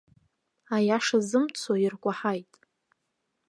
[0.75, 2.51] Аиаша зымцо иркәаҳаит.